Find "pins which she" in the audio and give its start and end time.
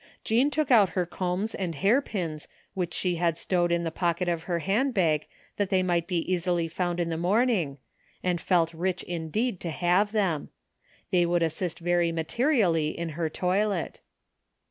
2.01-3.17